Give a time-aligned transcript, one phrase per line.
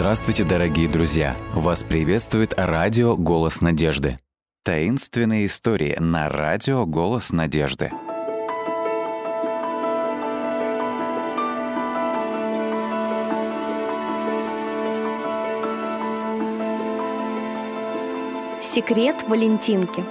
[0.00, 1.36] Здравствуйте, дорогие друзья!
[1.52, 4.16] Вас приветствует радио «Голос надежды».
[4.62, 7.90] Таинственные истории на радио «Голос надежды».
[18.62, 20.04] Секрет Валентинки.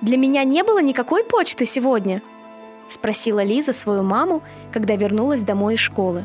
[0.00, 2.20] Для меня не было никакой почты сегодня,
[2.88, 4.42] спросила Лиза свою маму,
[4.72, 6.24] когда вернулась домой из школы.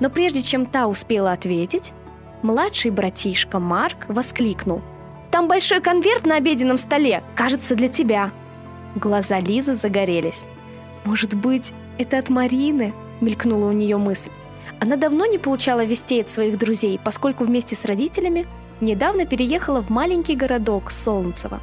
[0.00, 1.92] Но прежде чем та успела ответить,
[2.42, 4.82] младший братишка Марк воскликнул.
[5.30, 8.30] «Там большой конверт на обеденном столе, кажется, для тебя!»
[8.94, 10.46] Глаза Лизы загорелись.
[11.04, 14.30] «Может быть, это от Марины?»– мелькнула у нее мысль.
[14.80, 18.46] Она давно не получала вестей от своих друзей, поскольку вместе с родителями
[18.80, 21.60] недавно переехала в маленький городок Солнцево.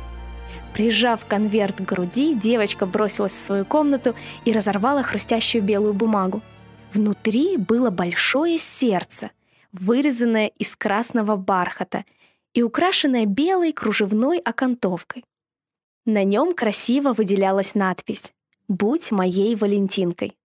[0.73, 6.41] Прижав конверт к груди, девочка бросилась в свою комнату и разорвала хрустящую белую бумагу.
[6.93, 9.31] Внутри было большое сердце,
[9.71, 12.03] вырезанное из красного бархата
[12.53, 15.23] и украшенное белой кружевной окантовкой.
[16.05, 18.33] На нем красиво выделялась надпись
[18.67, 20.35] «Будь моей Валентинкой».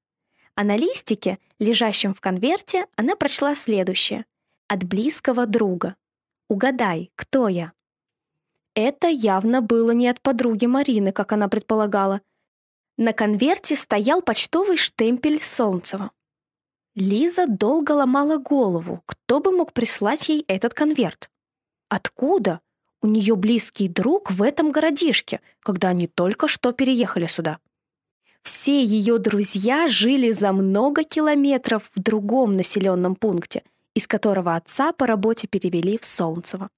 [0.55, 4.27] А на листике, лежащем в конверте, она прочла следующее.
[4.69, 5.97] «От близкого друга.
[6.49, 7.73] Угадай, кто я?»
[8.75, 12.21] Это явно было не от подруги Марины, как она предполагала.
[12.97, 16.11] На конверте стоял почтовый штемпель Солнцева.
[16.95, 21.29] Лиза долго ломала голову, кто бы мог прислать ей этот конверт.
[21.89, 22.61] Откуда?
[23.03, 27.59] У нее близкий друг в этом городишке, когда они только что переехали сюда.
[28.43, 35.07] Все ее друзья жили за много километров в другом населенном пункте, из которого отца по
[35.07, 36.69] работе перевели в Солнцево.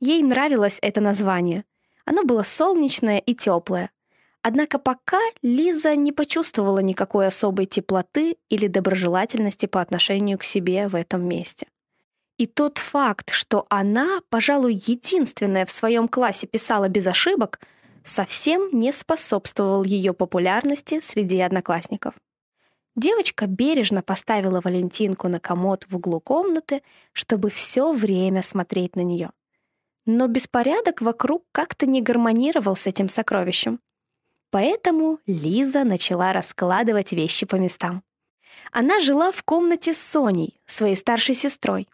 [0.00, 1.64] Ей нравилось это название.
[2.04, 3.90] Оно было солнечное и теплое.
[4.42, 10.94] Однако пока Лиза не почувствовала никакой особой теплоты или доброжелательности по отношению к себе в
[10.94, 11.66] этом месте.
[12.38, 17.58] И тот факт, что она, пожалуй, единственная в своем классе писала без ошибок,
[18.04, 22.14] совсем не способствовал ее популярности среди одноклассников.
[22.94, 26.82] Девочка бережно поставила Валентинку на комод в углу комнаты,
[27.12, 29.30] чтобы все время смотреть на нее.
[30.06, 33.80] Но беспорядок вокруг как-то не гармонировал с этим сокровищем.
[34.50, 38.02] Поэтому Лиза начала раскладывать вещи по местам.
[38.72, 41.86] Она жила в комнате с Соней, своей старшей сестрой.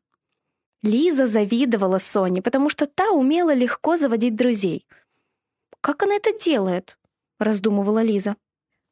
[0.82, 4.86] Лиза завидовала Соне, потому что та умела легко заводить друзей.
[5.80, 6.98] «Как она это делает?»—
[7.38, 8.36] раздумывала Лиза.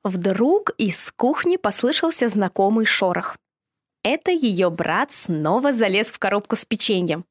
[0.02, 3.36] Вдруг из кухни послышался знакомый шорох.
[4.02, 7.24] Это ее брат снова залез в коробку с печеньем.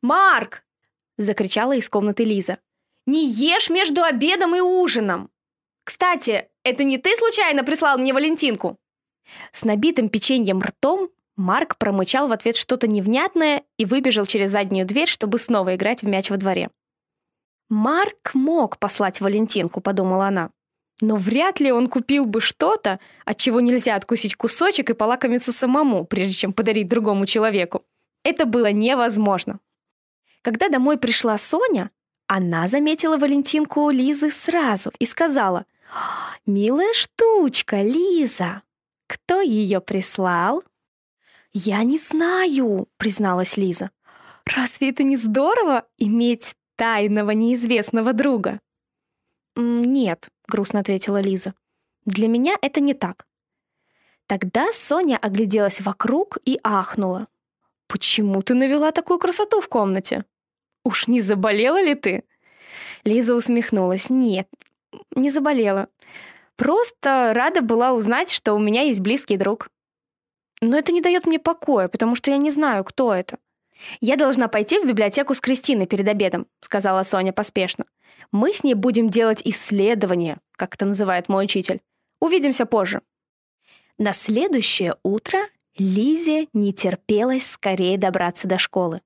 [0.00, 0.64] «Марк!»—
[1.18, 2.58] закричала из комнаты Лиза.
[3.06, 5.31] «Не ешь между обедом и ужином!»
[5.84, 8.78] Кстати, это не ты случайно прислал мне Валентинку?»
[9.52, 15.08] С набитым печеньем ртом Марк промычал в ответ что-то невнятное и выбежал через заднюю дверь,
[15.08, 16.70] чтобы снова играть в мяч во дворе.
[17.68, 20.50] «Марк мог послать Валентинку»,— подумала она.
[21.00, 26.04] «Но вряд ли он купил бы что-то, от чего нельзя откусить кусочек и полакомиться самому,
[26.04, 27.82] прежде чем подарить другому человеку.
[28.24, 29.58] Это было невозможно».
[30.42, 31.90] Когда домой пришла Соня,
[32.26, 35.64] она заметила Валентинку Лизы сразу и сказала,
[36.46, 38.62] «Милая штучка, Лиза!
[39.06, 40.62] Кто ее прислал?»
[41.52, 43.90] «Я не знаю»,— призналась Лиза.
[44.44, 48.60] «Разве это не здорово иметь тайного неизвестного друга?»
[49.54, 51.54] «Нет»,— грустно ответила Лиза.
[52.06, 53.26] «Для меня это не так».
[54.26, 57.28] Тогда Соня огляделась вокруг и ахнула.
[57.86, 60.24] «Почему ты навела такую красоту в комнате?
[60.84, 62.24] Уж не заболела ли ты?»
[63.04, 64.08] Лиза усмехнулась.
[64.08, 64.48] «Нет,
[65.14, 65.88] не заболела.
[66.56, 69.68] Просто рада была узнать, что у меня есть близкий друг.
[70.60, 73.38] Но это не дает мне покоя, потому что я не знаю, кто это.
[74.00, 77.84] «Я должна пойти в библиотеку с Кристиной перед обедом»,— сказала Соня поспешно.
[78.30, 81.80] «Мы с ней будем делать исследование, как это называет мой учитель.
[82.20, 83.02] Увидимся позже».
[83.98, 85.38] На следующее утро
[85.76, 89.00] Лизе не терпелось скорее добраться до школы.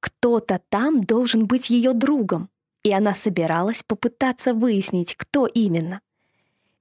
[0.00, 2.48] Кто-то там должен быть ее другом
[2.82, 6.00] и она собиралась попытаться выяснить, кто именно.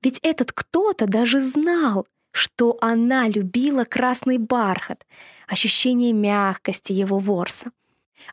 [0.02, 5.06] Ведь этот кто-то даже знал, что она любила красный бархат,
[5.48, 7.72] ощущение мягкости его ворса.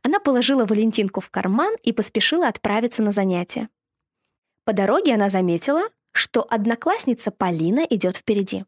[0.02, 3.68] Она положила Валентинку в карман и поспешила отправиться на занятия.
[4.64, 5.82] По дороге она заметила,
[6.12, 8.64] что одноклассница Полина идет впереди.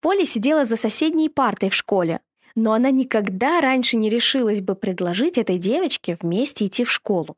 [0.00, 2.20] Поля сидела за соседней партой в школе,
[2.54, 7.36] но она никогда раньше не решилась бы предложить этой девочке вместе идти в школу.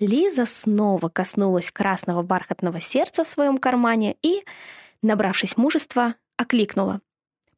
[0.00, 4.44] Лиза снова коснулась красного бархатного сердца в своем кармане и,
[5.02, 7.02] набравшись мужества, окликнула.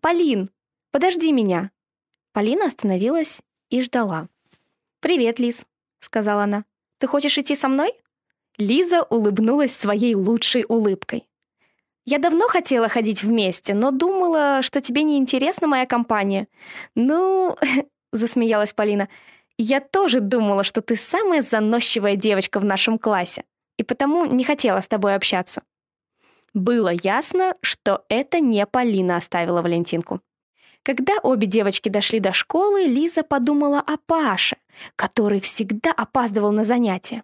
[0.01, 0.51] «Полин,
[0.91, 1.71] подожди меня!»
[2.33, 4.29] Полина остановилась и ждала.
[5.01, 5.67] «Привет, Лиз»,—
[6.01, 6.65] сказала она.
[6.99, 7.93] «Ты хочешь идти со мной?»
[8.59, 11.29] Лиза улыбнулась своей лучшей улыбкой.
[12.05, 16.49] «Я давно хотела ходить вместе, но думала, что тебе не интересна моя компания».
[16.97, 17.57] «Ну...»—
[18.13, 19.09] засмеялась Полина.
[19.65, 23.45] «Я тоже думала, что ты самая заносчивая девочка в нашем классе,
[23.77, 25.63] и потому не хотела с тобой общаться».
[26.53, 30.21] Было ясно, что это не Полина оставила Валентинку.
[30.83, 34.57] Когда обе девочки дошли до школы, Лиза подумала о Паше,
[34.97, 37.23] который всегда опаздывал на занятия.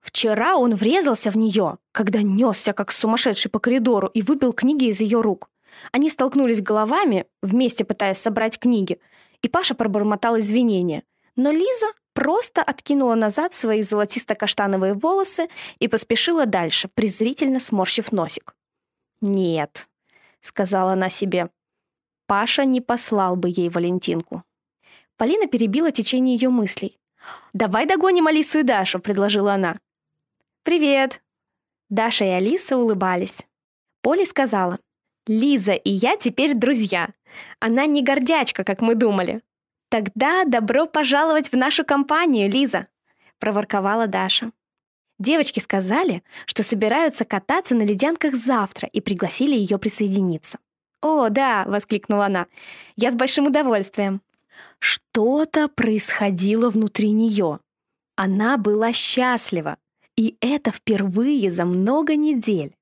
[0.00, 5.02] Вчера он врезался в нее, когда несся как сумасшедший по коридору и выпил книги из
[5.02, 5.50] ее рук.
[5.92, 8.98] Они столкнулись головами, вместе пытаясь собрать книги,
[9.42, 11.02] и Паша пробормотал извинения.
[11.36, 15.48] Но Лиза просто откинула назад свои золотисто-каштановые волосы
[15.78, 18.54] и поспешила дальше, презрительно сморщив носик.
[19.20, 19.88] «Нет»,—
[20.40, 21.48] сказала она себе,
[22.26, 24.44] Паша не послал бы ей Валентинку.
[25.16, 26.98] Полина перебила течение ее мыслей.
[27.52, 29.76] «Давай догоним Алису и Дашу»,— предложила она.
[30.62, 31.22] «Привет!»
[31.90, 33.46] Даша и Алиса улыбались.
[34.00, 34.78] Поля сказала,
[35.26, 37.10] «Лиза и я теперь друзья.
[37.60, 39.42] Она не гордячка, как мы думали».
[39.94, 42.88] «Тогда добро пожаловать в нашу компанию, Лиза»,—
[43.38, 44.50] проворковала Даша.
[45.20, 50.58] Девочки сказали, что собираются кататься на ледянках завтра и пригласили ее присоединиться.
[51.00, 52.46] «О, да!»— воскликнула она.
[52.96, 54.20] «Я с большим удовольствием».
[54.80, 57.60] Что-то происходило внутри нее.
[58.16, 59.76] Она была счастлива.
[60.16, 62.74] И это впервые за много недель.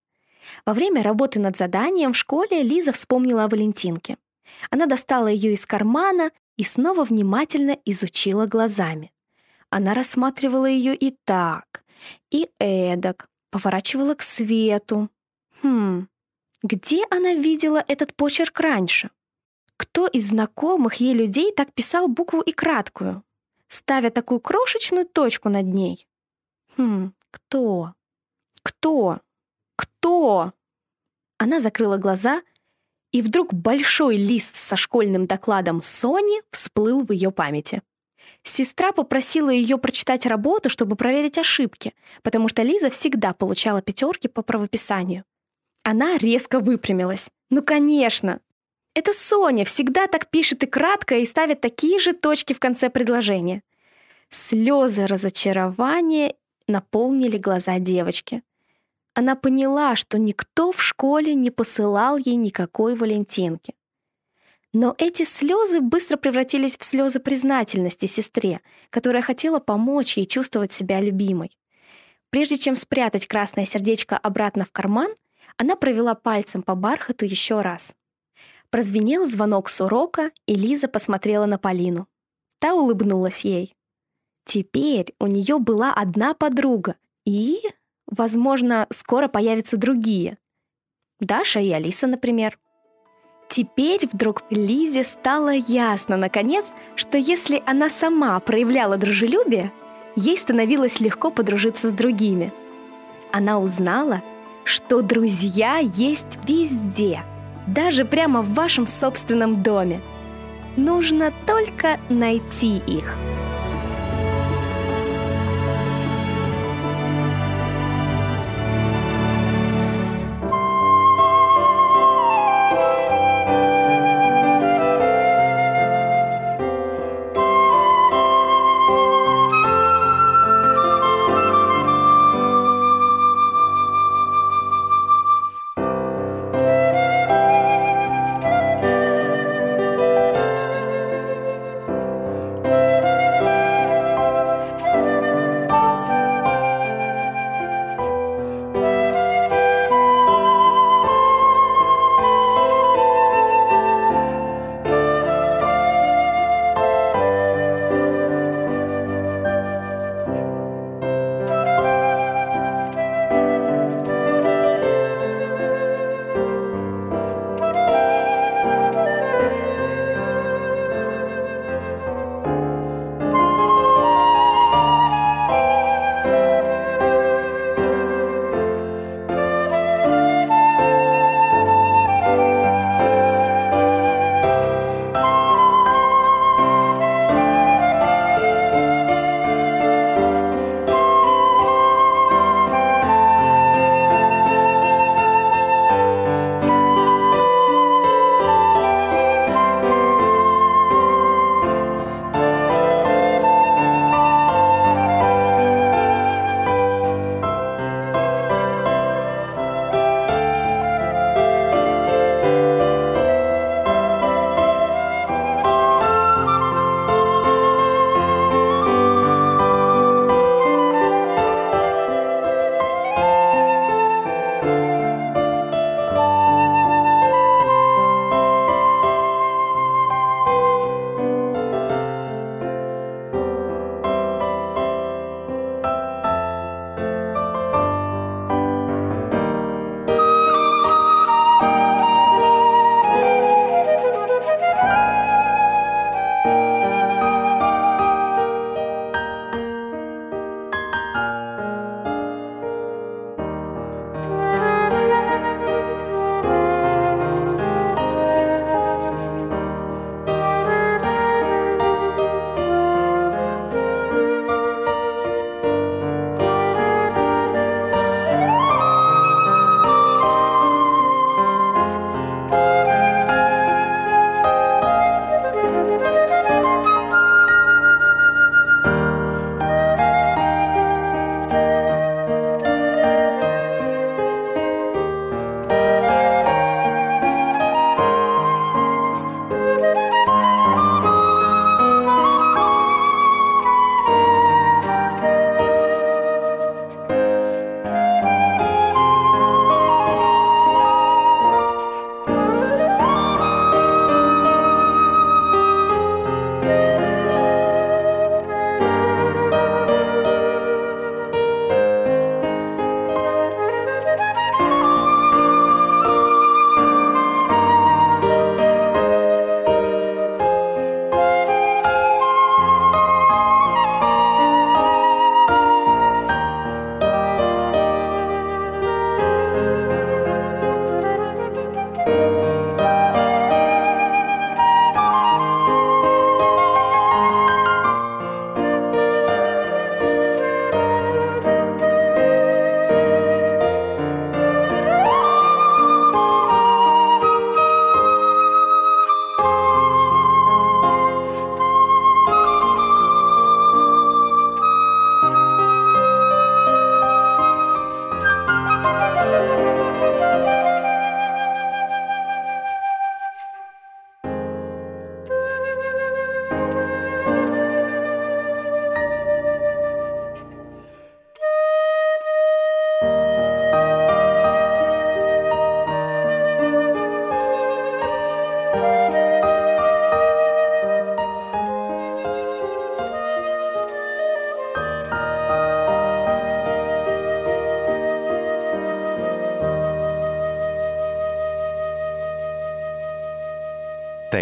[0.64, 4.16] Во время работы над заданием в школе Лиза вспомнила о Валентинке.
[4.70, 9.12] Она достала ее из кармана и снова внимательно изучила глазами.
[9.70, 11.84] Она рассматривала ее и так,
[12.30, 15.08] и эдак, поворачивала к свету.
[15.62, 16.08] Хм,
[16.62, 19.10] где она видела этот почерк раньше?
[19.76, 23.24] Кто из знакомых ей людей так писал букву и краткую,
[23.68, 26.06] ставя такую крошечную точку над ней?
[26.76, 27.94] Хм, кто?
[28.62, 29.20] Кто?
[29.76, 30.52] Кто?
[31.38, 32.42] Она закрыла глаза,
[33.12, 37.82] и вдруг большой лист со школьным докладом Сони всплыл в ее памяти.
[38.42, 44.42] Сестра попросила ее прочитать работу, чтобы проверить ошибки, потому что Лиза всегда получала пятерки по
[44.42, 45.24] правописанию.
[45.84, 47.30] Она резко выпрямилась.
[47.50, 48.40] «Ну, конечно!»
[48.94, 53.62] Это Соня всегда так пишет и кратко, и ставит такие же точки в конце предложения.
[54.28, 56.34] Слезы разочарования
[56.66, 58.42] наполнили глаза девочки.
[59.14, 63.74] Она поняла, что никто в школе не посылал ей никакой Валентинки.
[64.72, 71.00] Но эти слезы быстро превратились в слезы признательности сестре, которая хотела помочь ей чувствовать себя
[71.00, 71.50] любимой.
[72.30, 75.12] Прежде чем спрятать красное сердечко обратно в карман,
[75.58, 77.94] она провела пальцем по бархату еще раз.
[78.70, 82.08] Прозвенел звонок с урока, и Лиза посмотрела на Полину.
[82.58, 83.76] Та улыбнулась ей.
[84.46, 87.58] Теперь у нее была одна подруга, и,
[88.12, 90.36] возможно, скоро появятся другие.
[91.18, 92.58] Даша и Алиса, например.
[93.48, 99.70] Теперь вдруг Лизе стало ясно, наконец, что если она сама проявляла дружелюбие,
[100.16, 102.52] ей становилось легко подружиться с другими.
[103.30, 104.22] Она узнала,
[104.64, 107.22] что друзья есть везде,
[107.66, 110.00] даже прямо в вашем собственном доме.
[110.76, 113.16] Нужно только найти их.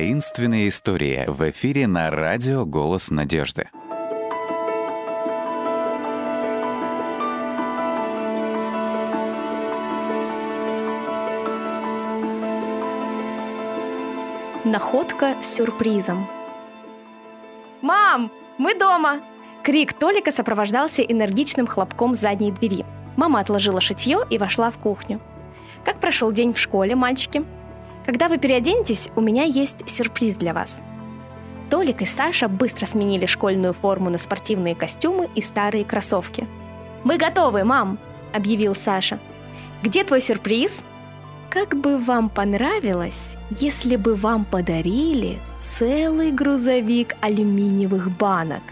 [0.01, 3.69] Таинственные истории в эфире на радио «Голос надежды».
[14.65, 16.27] Находка с сюрпризом.
[17.83, 19.21] «Мам, мы дома!»
[19.63, 22.87] Крик Толика сопровождался энергичным хлопком задней двери.
[23.19, 25.21] Мама отложила шитье и вошла в кухню.
[25.85, 27.45] «Как прошел день в школе, мальчики?»
[28.07, 30.83] «Когда вы переоденетесь, у меня есть сюрприз для вас».
[31.71, 36.47] Толик и Саша быстро сменили школьную форму на спортивные костюмы и старые кроссовки.
[37.05, 37.99] «Мы готовы, мам!»–
[38.33, 39.19] объявил Саша.
[39.83, 40.85] «Где твой сюрприз?»
[41.51, 48.63] Как бы вам понравилось, если бы вам подарили целый грузовик алюминиевых банок?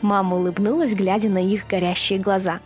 [0.00, 2.60] Мама улыбнулась, глядя на их горящие глаза.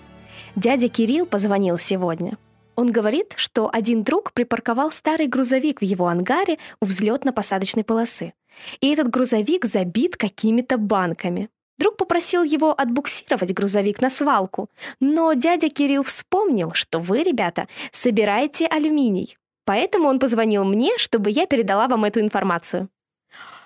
[0.55, 2.39] Дядя Кирилл позвонил сегодня.
[2.77, 8.35] Он говорит, что один друг припарковал старый грузовик в его ангаре у взлетно-посадочной полосы.
[8.81, 11.49] И этот грузовик забит какими-то банками.
[11.79, 18.67] Друг попросил его отбуксировать грузовик на свалку, но дядя Кирилл вспомнил, что вы, ребята, собираете
[18.67, 19.37] алюминий.
[19.65, 22.89] Поэтому он позвонил мне, чтобы я передала вам эту информацию.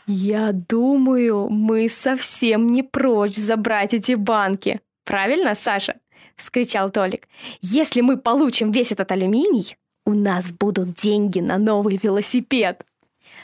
[0.07, 4.81] «Я думаю, мы совсем не прочь забрать эти банки.
[5.05, 5.97] Правильно, Саша?»—
[6.40, 7.28] вскричал Толик.
[7.61, 12.85] «Если мы получим весь этот алюминий, у нас будут деньги на новый велосипед».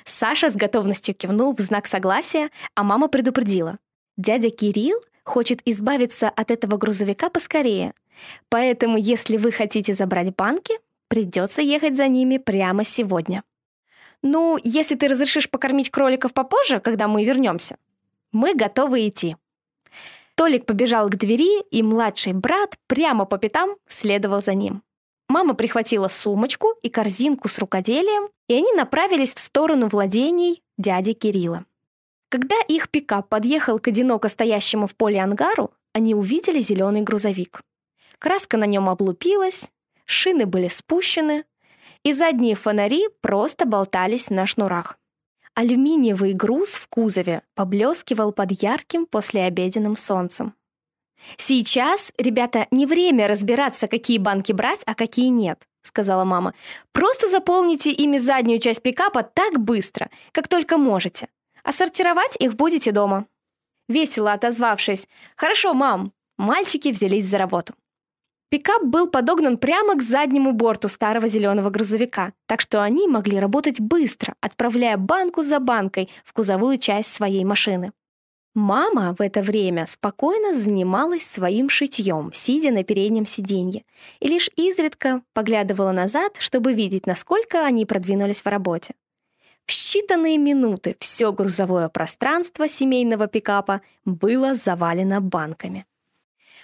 [0.05, 3.79] Саша с готовностью кивнул в знак согласия, а мама предупредила.
[4.17, 7.93] «Дядя Кирилл хочет избавиться от этого грузовика поскорее.
[8.49, 10.75] Поэтому, если вы хотите забрать банки,
[11.09, 13.45] Придется ехать за ними прямо сегодня.
[14.23, 17.77] Ну, если ты разрешишь покормить кроликов попозже, когда мы вернемся,
[18.33, 19.37] мы готовы идти.
[20.37, 24.83] Толик побежал к двери, и младший брат прямо по пятам следовал за ним.
[25.29, 31.65] Мама прихватила сумочку и корзинку с рукоделием, и они направились в сторону владений дяди Кирилла.
[32.29, 37.63] Когда их пикап подъехал к одиноко стоящему в поле ангару, они увидели зеленый грузовик.
[38.19, 39.73] Краска на нем облупилась,
[40.05, 41.45] шины были спущены,
[42.03, 44.99] и задние фонари просто болтались на шнурах.
[45.57, 50.53] Алюминиевый груз в кузове поблескивал под ярким послеобеденным солнцем.
[51.39, 56.53] «Сейчас, ребята, не время разбираться, какие банки брать, а какие нет»,— сказала мама.
[56.93, 61.29] «Просто заполните ими заднюю часть пикапа так быстро, как только можете.
[61.63, 63.27] А сортировать их будете дома».
[63.89, 67.73] Весело отозвавшись «Хорошо, мам», мальчики взялись за работу.
[68.49, 73.81] Пикап был подогнан прямо к заднему борту старого зеленого грузовика, так что они могли работать
[73.81, 77.93] быстро, отправляя банку за банкой в кузовую часть своей машины.
[78.55, 83.85] Мама в это время спокойно занималась своим шитьем, сидя на переднем сиденье,
[84.21, 88.95] и лишь изредка поглядывала назад, чтобы видеть, насколько они продвинулись в работе.
[89.67, 95.85] В считанные минуты все грузовое пространство семейного пикапа было завалено банками.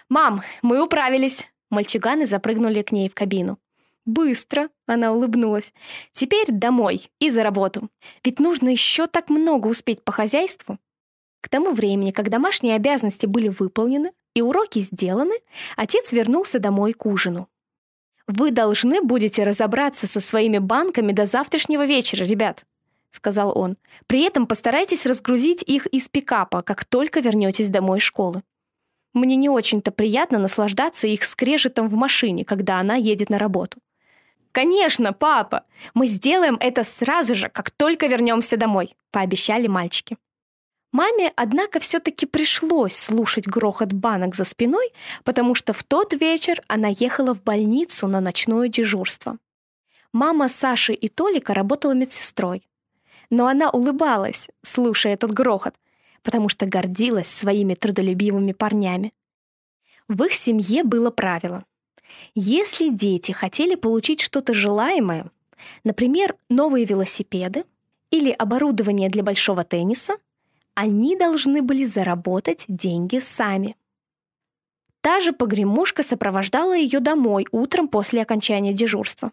[0.09, 3.59] «Мам, мы управились!» Мальчуганы запрыгнули к ней в кабину.
[4.05, 5.73] «Быстро!»— она улыбнулась.
[6.13, 7.89] «Теперь домой и за работу.
[8.23, 10.79] Ведь нужно еще так много успеть по хозяйству».
[11.41, 15.35] К тому времени, как домашние обязанности были выполнены и уроки сделаны,
[15.77, 17.49] отец вернулся домой к ужину.
[18.27, 22.67] «Вы должны будете разобраться со своими банками до завтрашнего вечера, ребят»,—
[23.11, 23.79] сказал он.
[24.07, 28.43] «При этом постарайтесь разгрузить их из пикапа, как только вернетесь домой из школы.
[29.15, 33.79] Мне не очень-то приятно наслаждаться их скрежетом в машине, когда она едет на работу.
[34.53, 35.65] «Конечно, папа!
[35.95, 40.17] Мы сделаем это сразу же, как только вернемся домой»,— пообещали мальчики.
[40.93, 44.93] Маме, однако, все-таки пришлось слушать грохот банок за спиной,
[45.25, 49.39] потому что в тот вечер она ехала в больницу на ночное дежурство.
[50.13, 52.69] Мама Саши и Толика работала медсестрой.
[53.31, 55.75] Но она улыбалась, слушая этот грохот,
[56.23, 59.13] потому что гордилась своими трудолюбивыми парнями.
[60.09, 61.65] В их семье было правило.
[62.35, 65.31] Если дети хотели получить что-то желаемое,
[65.85, 67.65] например, новые велосипеды
[68.11, 70.15] или оборудование для большого тенниса,
[70.75, 73.77] они должны были заработать деньги сами.
[75.01, 79.33] Та же погремушка сопровождала ее домой утром после окончания дежурства.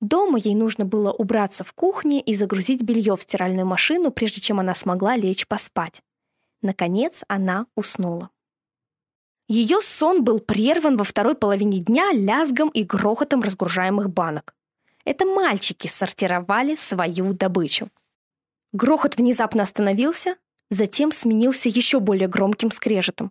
[0.00, 4.60] Дома ей нужно было убраться в кухне и загрузить белье в стиральную машину, прежде чем
[4.60, 6.02] она смогла лечь поспать.
[6.66, 8.30] Наконец она уснула.
[9.46, 14.56] Ее сон был прерван во второй половине дня лязгом и грохотом разгружаемых банок.
[15.04, 17.88] Это мальчики сортировали свою добычу.
[18.72, 23.30] Грохот внезапно остановился, затем сменился еще более громким скрежетом.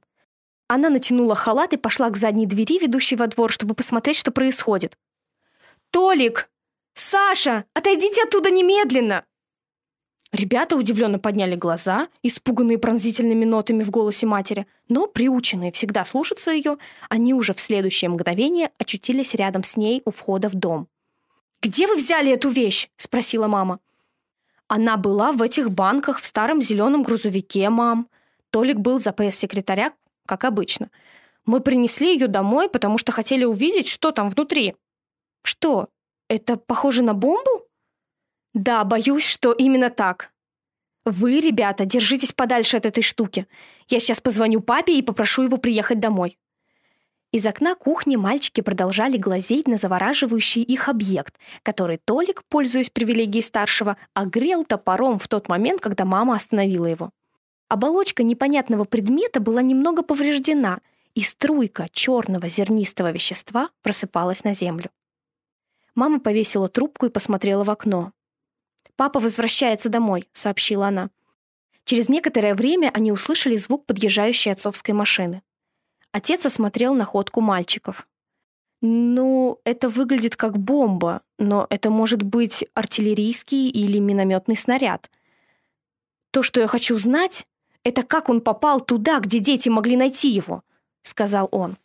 [0.69, 4.97] Она натянула халат и пошла к задней двери, ведущей во двор, чтобы посмотреть, что происходит.
[5.91, 6.49] «Толик!
[6.93, 7.65] Саша!
[7.73, 9.25] Отойдите оттуда немедленно!»
[10.35, 16.77] Ребята удивленно подняли глаза, испуганные пронзительными нотами в голосе матери, но, приученные всегда слушаться ее,
[17.07, 20.89] они уже в следующее мгновение очутились рядом с ней у входа в дом.
[21.61, 23.79] «Где вы взяли эту вещь?»– спросила мама.
[24.67, 28.09] «Она была в этих банках в старом зеленом грузовике, мам».
[28.49, 29.93] Толик был за пресс-секретаря,
[30.25, 30.89] как обычно.
[31.45, 34.75] «Мы принесли ее домой, потому что хотели увидеть, что там внутри».
[35.43, 35.87] «Что?
[36.27, 37.64] Это похоже на бомбу?»
[38.55, 40.31] Да, боюсь, что именно так.
[41.03, 43.47] Вы, ребята, держитесь подальше от этой штуки.
[43.89, 46.37] Я сейчас позвоню папе и попрошу его приехать домой.
[47.33, 53.97] Из окна кухни мальчики продолжали глазеть на завораживающий их объект, который Толик, пользуясь привилегией старшего,
[54.13, 57.09] огрел топором в тот момент, когда мама остановила его.
[57.67, 60.79] Оболочка непонятного предмета была немного повреждена,
[61.13, 64.89] и струйка черного зернистого вещества просыпалась на землю.
[65.93, 68.13] Мама повесила трубку и посмотрела в окно.
[68.95, 71.09] «Папа возвращается домой»,— сообщила она.
[71.83, 75.43] Через некоторое время они услышали звук подъезжающей отцовской машины.
[76.11, 78.07] Отец осмотрел находку мальчиков.
[78.81, 85.11] «Ну, это выглядит как бомба, но это может быть артиллерийский или минометный снаряд.
[86.31, 87.45] То, что я хочу знать,
[87.83, 90.63] это как он попал туда, где дети могли найти его»,—
[91.01, 91.77] сказал он.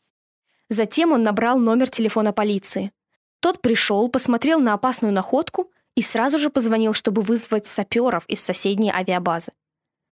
[0.68, 2.92] Затем он набрал номер телефона полиции.
[3.40, 8.90] Тот пришел, посмотрел на опасную находку и сразу же позвонил, чтобы вызвать саперов из соседней
[8.90, 9.52] авиабазы.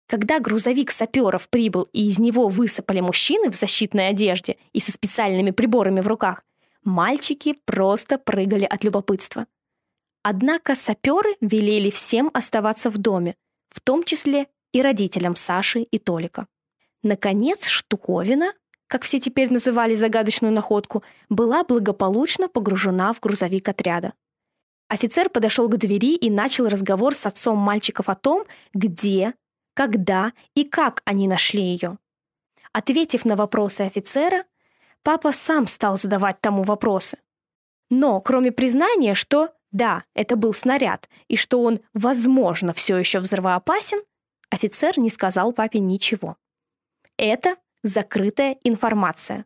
[0.08, 5.52] Когда грузовик саперов прибыл и из него высыпали мужчины в защитной одежде и со специальными
[5.52, 6.44] приборами в руках,
[6.84, 9.46] мальчики просто прыгали от любопытства.
[10.24, 13.36] Однако саперы велели всем оставаться в доме,
[13.70, 16.48] в том числе и родителям Саши и Толика.
[17.04, 18.54] Наконец, штуковина,
[18.88, 24.14] как все теперь называли загадочную находку, была благополучно погружена в грузовик отряда.
[24.88, 29.34] Офицер подошел к двери и начал разговор с отцом мальчиков о том, где,
[29.74, 31.98] когда и как они нашли ее.
[32.72, 34.46] Ответив на вопросы офицера,
[35.02, 37.18] папа сам стал задавать тому вопросы.
[37.90, 44.02] Но, кроме признания, что да, это был снаряд, и что он, возможно, все еще взрывоопасен,
[44.50, 46.38] офицер не сказал папе ничего.
[47.18, 49.46] Это закрытая информация.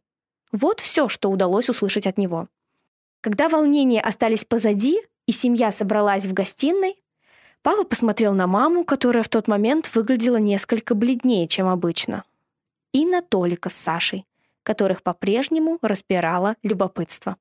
[0.51, 2.47] Вот все, что удалось услышать от него.
[3.21, 6.95] Когда волнения остались позади, и семья собралась в гостиной,
[7.61, 12.23] папа посмотрел на маму, которая в тот момент выглядела несколько бледнее, чем обычно,
[12.93, 14.25] и на Толика с Сашей,
[14.63, 17.37] которых по-прежнему распирало любопытство.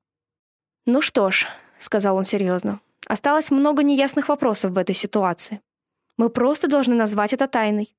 [0.85, 1.47] «Ну что ж»,—
[1.79, 5.59] сказал он серьезно,— «осталось много неясных вопросов в этой ситуации.
[6.15, 7.95] Мы просто должны назвать это тайной.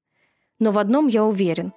[0.61, 1.72] Но в одном я уверен.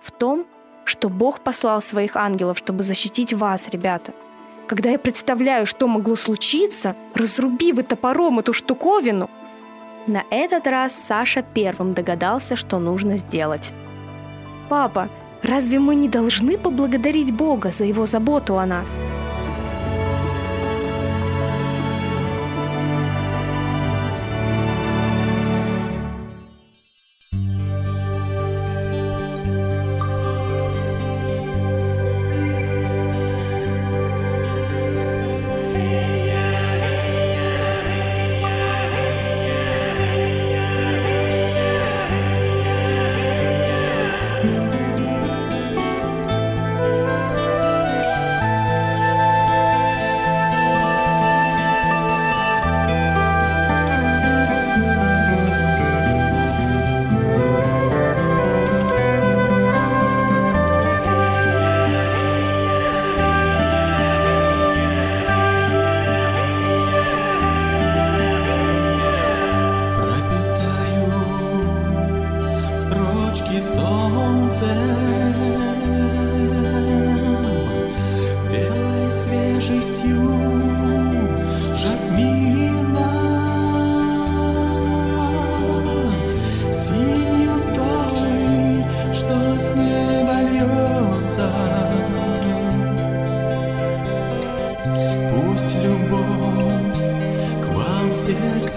[0.00, 0.46] В том,
[0.86, 4.14] что Бог послал своих ангелов, чтобы защитить вас, ребята—
[4.70, 9.28] когда я представляю, что могло случиться, разруби вы топором эту штуковину.
[10.06, 13.74] На этот раз Саша первым догадался, что нужно сделать.
[14.68, 15.08] «Папа,
[15.42, 19.00] разве мы не должны поблагодарить Бога за его заботу о нас?»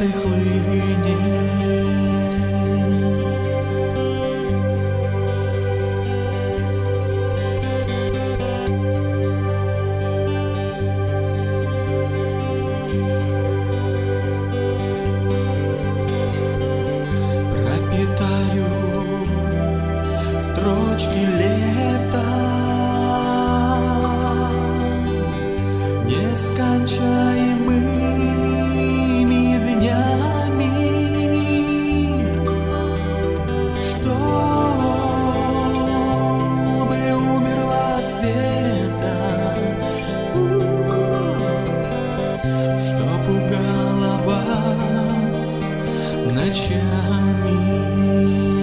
[0.02, 0.51] нескончаемыми днями
[46.43, 46.75] 的家
[47.45, 48.62] 里